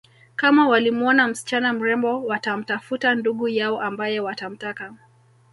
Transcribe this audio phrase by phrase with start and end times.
[0.35, 4.93] Kama walimwona msichana mrembo watamtafuta ndugu yao ambaye watamtaka